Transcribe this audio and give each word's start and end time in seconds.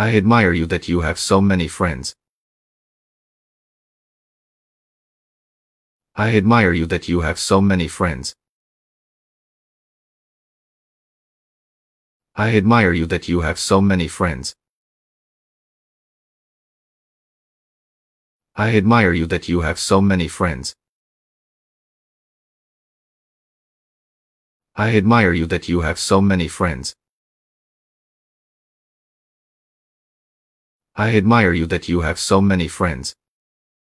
I 0.00 0.14
admire 0.16 0.52
you 0.52 0.64
that 0.66 0.86
you 0.86 1.00
have 1.00 1.18
so 1.18 1.40
many 1.40 1.66
friends. 1.66 2.14
I 6.14 6.36
admire 6.36 6.72
you 6.72 6.86
that 6.86 7.08
you 7.08 7.22
have 7.22 7.36
so 7.40 7.60
many 7.60 7.88
friends. 7.88 8.36
I 12.36 12.56
admire 12.56 12.92
you 12.92 13.06
that 13.06 13.26
you 13.26 13.40
have 13.40 13.58
so 13.58 13.80
many 13.80 14.06
friends. 14.06 14.54
I 18.54 18.76
admire 18.76 19.12
you 19.12 19.26
that 19.26 19.48
you 19.48 19.62
have 19.62 19.80
so 19.80 20.00
many 20.00 20.28
friends. 20.28 20.76
I 24.76 24.96
admire 24.96 25.32
you 25.32 25.46
that 25.46 25.68
you 25.68 25.80
have 25.80 25.98
so 25.98 26.20
many 26.20 26.46
friends. 26.46 26.94
I 31.00 31.14
admire 31.14 31.52
you 31.52 31.64
that 31.66 31.88
you 31.88 32.00
have 32.00 32.18
so 32.18 32.40
many 32.40 32.66
friends. 32.66 33.14